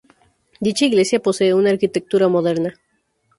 Dicha 0.59 0.85
iglesia 0.85 1.19
posee 1.19 1.53
una 1.53 1.69
arquitectura 1.69 2.27
moderna. 2.27 2.73